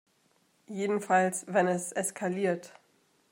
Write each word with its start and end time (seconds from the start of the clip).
Jedenfalls, 0.65 1.45
wenn 1.47 1.67
es 1.67 1.91
eskaliert. 1.91 2.73